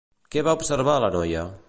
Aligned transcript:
Què 0.35 0.43
va 0.47 0.55
observar 0.59 0.97
la 1.05 1.13
noia? 1.17 1.45